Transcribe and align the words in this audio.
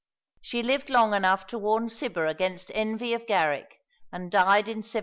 She 0.41 0.63
lived 0.63 0.89
long 0.89 1.13
enough 1.13 1.45
to 1.45 1.59
warn 1.59 1.87
Cibber 1.87 2.25
against 2.27 2.71
envy 2.73 3.13
of 3.13 3.27
Garrick, 3.27 3.81
and 4.11 4.31
died 4.31 4.65
in 4.67 4.77
1748. 4.77 4.99